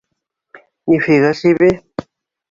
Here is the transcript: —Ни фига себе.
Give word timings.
—Ни 0.87 0.97
фига 1.05 1.31
себе. 1.41 1.69